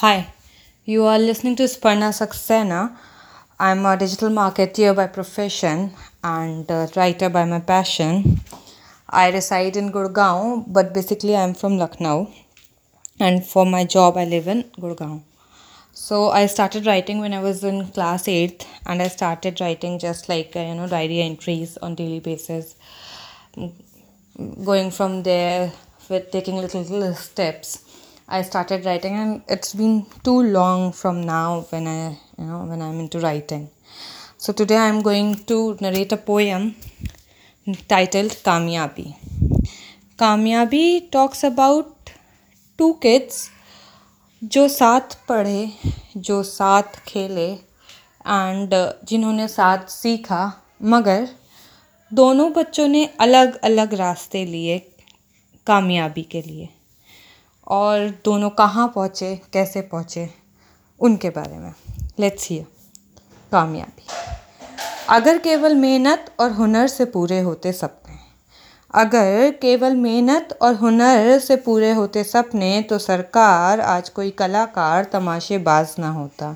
Hi, 0.00 0.28
you 0.84 1.06
are 1.06 1.18
listening 1.18 1.56
to 1.56 1.64
Sparna 1.64 2.10
Saxena. 2.16 2.96
I'm 3.58 3.84
a 3.84 3.96
digital 3.96 4.28
marketer 4.28 4.94
by 4.94 5.08
profession 5.08 5.90
and 6.22 6.70
a 6.70 6.88
writer 6.94 7.28
by 7.28 7.44
my 7.44 7.58
passion. 7.58 8.40
I 9.10 9.32
reside 9.32 9.76
in 9.76 9.90
Gurgaon, 9.90 10.72
but 10.72 10.94
basically 10.94 11.34
I'm 11.34 11.52
from 11.52 11.78
Lucknow. 11.78 12.32
And 13.18 13.44
for 13.44 13.66
my 13.66 13.82
job, 13.82 14.16
I 14.16 14.24
live 14.24 14.46
in 14.46 14.62
Gurgaon. 14.78 15.22
So 15.92 16.28
I 16.28 16.46
started 16.46 16.86
writing 16.86 17.18
when 17.18 17.34
I 17.34 17.42
was 17.42 17.64
in 17.64 17.88
class 17.88 18.28
8th, 18.28 18.66
and 18.86 19.02
I 19.02 19.08
started 19.08 19.60
writing 19.60 19.98
just 19.98 20.28
like 20.28 20.54
uh, 20.54 20.60
you 20.60 20.76
know 20.76 20.86
diary 20.86 21.22
entries 21.22 21.76
on 21.78 21.96
daily 21.96 22.20
basis. 22.20 22.76
Going 24.64 24.92
from 24.92 25.24
there 25.24 25.72
with 26.08 26.30
taking 26.30 26.54
little, 26.54 26.82
little 26.82 27.14
steps 27.14 27.84
I 28.30 28.42
started 28.42 28.84
writing, 28.84 29.14
and 29.14 29.42
it's 29.48 29.72
been 29.72 30.04
too 30.22 30.42
long 30.42 30.92
from 30.92 31.22
now 31.22 31.66
when 31.70 31.86
I, 31.86 32.10
you 32.36 32.44
know, 32.44 32.64
when 32.64 32.82
I'm 32.82 33.00
into 33.00 33.20
writing. 33.20 33.70
So 34.36 34.52
today 34.52 34.76
I'm 34.76 35.00
going 35.00 35.44
to 35.46 35.78
narrate 35.80 36.12
a 36.12 36.18
poem 36.18 36.76
titled 37.88 38.32
Kamyabi. 38.32 39.16
Kamyabi 40.18 41.10
talks 41.10 41.42
about 41.42 42.10
two 42.78 42.98
kids 43.02 43.48
जो 44.44 44.68
साथ 44.68 45.14
पढ़े 45.28 45.72
जो 46.16 46.42
साथ 46.42 46.98
खेले 47.08 47.50
and 47.52 48.74
जिन्होंने 49.08 49.48
साथ 49.48 49.86
सीखा 49.90 50.42
मगर 50.82 51.28
दोनों 52.10 52.52
बच्चों 52.52 52.88
ने 52.88 53.04
अलग 53.20 53.56
अलग 53.64 53.94
रास्ते 53.94 54.44
लिए 54.44 54.78
कामयाबी 55.66 56.22
के 56.22 56.42
लिए 56.42 56.68
और 57.68 58.08
दोनों 58.24 58.50
कहाँ 58.50 58.86
पहुँचे, 58.88 59.34
कैसे 59.52 59.80
पहुँचे, 59.82 60.28
उनके 61.00 61.30
बारे 61.30 61.58
में। 61.58 61.72
लेट्स 62.20 62.48
हियर 62.48 62.66
कामयाबी। 63.52 64.06
अगर 65.08 65.38
केवल 65.38 65.74
मेहनत 65.74 66.30
और 66.40 66.52
हुनर 66.52 66.86
से 66.86 67.04
पूरे 67.04 67.40
होते 67.40 67.72
सपने, 67.72 68.16
अगर 68.94 69.50
केवल 69.52 69.96
मेहनत 69.96 70.58
और 70.62 70.74
हुनर 70.74 71.38
से 71.38 71.56
पूरे 71.56 71.92
होते 71.92 72.24
सपने 72.24 72.80
तो 72.82 72.98
सरकार 72.98 73.80
आज 73.80 74.08
कोई 74.08 74.30
कलाकार 74.30 75.04
तमाशेबाज 75.04 75.94
ना 75.98 76.10
होता। 76.10 76.54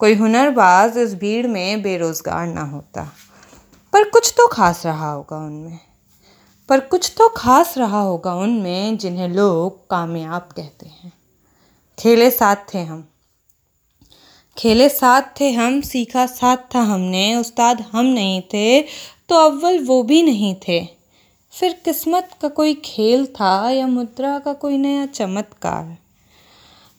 कोई 0.00 0.14
हुनरबाज 0.14 0.98
इस 0.98 1.14
भीड़ 1.14 1.46
में 1.46 1.82
बेरोज़गार 1.82 2.46
ना 2.46 2.62
होता। 2.62 3.02
पर 3.92 4.08
कुछ 4.10 4.32
तो 4.36 4.46
खास 4.48 4.84
रहा 4.86 5.10
होगा 5.10 5.36
उनमें। 5.36 5.78
पर 6.68 6.80
कुछ 6.80 7.12
तो 7.18 7.28
खास 7.28 7.76
रहा 7.78 8.00
होगा 8.00 8.34
उनमें 8.34 8.96
जिन्हें 8.98 9.28
लोग 9.28 9.78
कामयाब 9.90 10.48
कहते 10.56 10.86
हैं। 10.86 11.12
खेले 11.98 12.30
साथ 12.30 12.56
थे 12.74 12.78
हम। 12.78 13.08
खेले 14.56 14.88
साथ 14.88 15.22
थे 15.40 15.50
हम, 15.50 15.80
सीखा 15.80 16.26
साथ 16.26 16.56
था 16.74 16.80
हमने, 16.80 17.36
उस्ताद 17.36 17.84
हम 17.92 18.06
नहीं 18.06 18.40
थे 18.42 18.80
तो 19.28 19.34
अव्वल 19.36 19.78
वो 19.78 20.02
भी 20.02 20.22
नहीं 20.22 20.54
थे। 20.68 20.80
फिर 21.52 21.72
किस्मत 21.84 22.30
का 22.42 22.48
कोई 22.48 22.74
खेल 22.74 23.24
था 23.26 23.70
या 23.70 23.86
मुद्रा 23.86 24.38
का 24.38 24.52
कोई 24.52 24.76
नया 24.78 25.06
चमत्कार? 25.06 25.96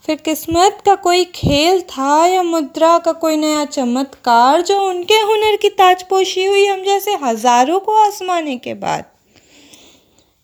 फिर 0.03 0.15
किस्मत 0.15 0.81
का 0.85 0.95
कोई 0.95 1.25
खेल 1.25 1.81
था 1.81 2.25
या 2.25 2.43
मुद्रा 2.43 2.97
का 2.97 3.11
कोई 3.13 3.37
नया 3.37 3.65
चमत्कार 3.65 4.61
जो 4.61 4.81
उनके 4.81 5.19
हुनर 5.21 5.55
की 5.55 5.69
ताजपोशी 5.69 6.45
हुई 6.45 6.65
हम 6.65 6.83
जैसे 6.83 7.15
हज़ारों 7.23 7.79
को 7.79 7.95
आसमाने 7.97 8.57
के 8.57 8.73
बाद? 8.73 9.05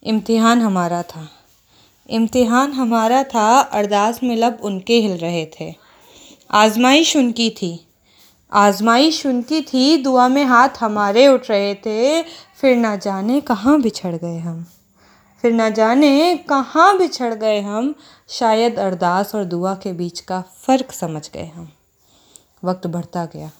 इम्तिहान 0.06 0.62
हमारा 0.62 1.04
था। 1.04 1.30
इम्तिहान 2.10 2.72
हमारा 2.72 3.24
था, 3.24 3.60
अरदास 3.60 4.24
में 4.24 4.36
लब 4.36 4.60
उनके 4.62 5.00
हिल 5.00 5.18
रहे 5.18 5.46
थे। 5.46 5.76
आजमाइश 6.52 7.18
उनकी 7.18 7.50
थी। 7.50 7.88
आजमाइश 8.52 9.26
उनकी 9.26 9.62
थी, 9.62 9.98
दुआ 9.98 10.28
में 10.28 10.46
हाथ 10.46 10.70
हमारे 10.80 11.28
उठ 11.28 11.50
रहे 11.50 11.76
थे, 11.76 12.22
फिर 12.56 12.78
ना 12.78 12.96
जाने 12.96 13.42
कहाँ 13.42 13.82
बिछड़ 13.82 14.16
गए 14.16 14.38
हम। 14.38 14.66
फिर 15.42 15.54
ना 15.54 15.70
जाने 15.70 16.38
कहाँ 16.38 16.98
बिछड़ 16.98 17.34
गए 17.34 17.62
हम, 17.62 17.96
शायद 18.30 18.80
अरदास 18.80 19.36
और 19.36 19.44
दुआ 19.44 19.74
के 19.76 19.94
बीच 19.94 20.20
का 20.20 20.42
फ़र्क 20.42 20.92
समझ 20.92 21.32
गए 21.32 21.46
हम। 21.46 21.72
वक्त 22.64 22.88
बढ़ता 22.88 23.26
गया। 23.26 23.52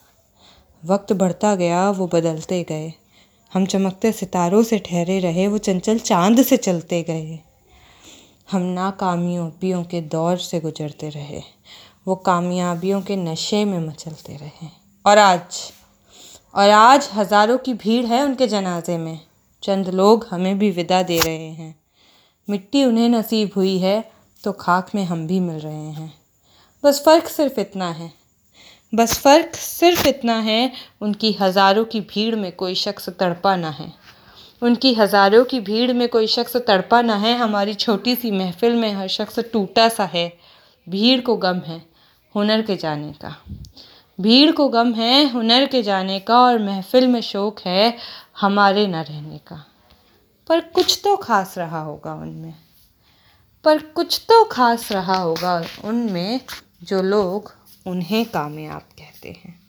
वक्त 0.86 1.14
बढ़ता 1.14 1.56
गया, 1.56 1.90
वो 1.90 2.08
बदलते 2.08 2.64
गए। 2.64 2.94
हम 3.56 3.66
चमकते 3.66 4.12
सितारों 4.12 4.62
से 4.64 4.78
ठहरे 4.80 5.20
रहे, 5.20 5.48
वो 5.48 5.58
चंचल 5.58 6.00
चाँद 6.00 6.42
से 6.42 6.58
चलते 6.58 7.02
गए। 7.04 7.40
हम 8.52 8.62
नाकामयाबियों 8.62 9.84
के 9.84 10.02
दौर 10.02 10.38
से 10.38 10.60
गुजरते 10.60 11.10
रहे, 11.10 11.42
वो 12.08 12.16
कामयाबियों 12.16 13.02
के 13.02 13.16
नशे 13.16 13.64
में 13.66 13.80
मचलते 13.80 14.36
रहे। 14.36 14.68
और 15.06 15.18
आज 15.18 15.60
और 16.56 16.70
आज 16.70 17.10
हज़ारों 17.14 17.58
की 17.58 17.74
भीड़ 17.76 18.06
है 18.06 18.24
उनके 18.24 18.48
जनाजे 18.48 18.98
में। 18.98 19.20
चंद 19.64 19.90
लोग 19.90 20.28
हमें 20.32 20.58
भी 20.60 20.72
विदा 20.72 21.02
दे 21.04 21.20
रहे 21.20 21.50
हैं। 21.52 21.76
मिट्टी 22.48 22.84
उन्हें 22.86 23.10
नसीब 23.10 23.52
हुई 23.56 23.78
है 23.80 24.04
तो 24.44 24.52
खाक 24.52 24.92
में 24.96 25.04
हम 25.06 25.26
भी 25.28 25.40
मिल 25.40 25.60
रहे 25.60 25.74
हैं। 25.74 26.14
बस 26.84 27.02
फ़र्क 27.06 27.28
सिर्फ़ 27.28 27.60
इतना 27.60 27.92
है। 27.92 28.12
बस 28.94 29.18
फ़र्क 29.20 29.56
सिर्फ़ 29.56 30.08
इतना 30.08 30.36
है, 30.40 30.72
उनकी 31.02 31.32
हज़ारों 31.32 31.84
की 31.86 32.00
भीड़ 32.04 32.36
में 32.36 32.52
कोई 32.52 32.76
शख्स 32.76 33.10
तड़पा 33.10 33.56
ना 33.56 33.70
है। 33.70 33.92
उनकी 34.62 34.94
हज़ारों 34.94 35.44
की 35.46 35.60
भीड़ 35.60 35.94
में 35.94 36.08
कोई 36.10 36.28
शख्स 36.28 36.56
तड़पा 36.58 37.02
ना 37.02 37.16
है, 37.16 37.36
हमारी 37.38 37.74
छोटी 37.74 38.16
सी 38.16 38.32
महफिल 38.32 38.76
में 38.76 38.92
हर 38.94 39.08
शख्स 39.08 39.40
टूटा 39.54 39.88
सा 39.90 40.06
है। 40.06 40.32
भीड़ 40.88 41.20
को 41.22 41.36
गम 41.38 41.60
है 41.60 41.82
हुनर 42.36 42.62
के 42.62 42.76
जाने 42.76 43.12
का। 43.14 43.36
भीड़ 44.20 44.52
को 44.52 44.68
गम 44.70 44.94
है 44.94 45.30
हुनर 45.32 45.66
के 45.66 45.82
जाने 45.84 46.20
का 46.20 46.40
और 46.40 46.60
महफिल 46.60 47.08
में 47.08 47.22
शौक 47.22 47.60
है 47.66 47.98
हमारे 48.42 48.88
न 48.88 48.96
रहने 48.96 49.38
का। 49.38 49.64
पर 50.50 50.60
कुछ 50.76 51.00
तो 51.04 51.16
खास 51.18 51.58
रहा 51.58 51.82
होगा 51.82 52.14
उनमें। 52.14 52.54
पर 53.66 53.78
कुछ 53.96 54.22
तो 54.30 54.44
खास 54.44 54.92
रहा 54.92 55.18
होगा 55.18 55.62
उनमें 55.86 56.40
जो 56.84 57.02
लोग 57.02 57.54
उन्हें 57.88 58.26
कामयाब 58.26 58.82
कहते 58.82 59.30
हैं। 59.30 59.65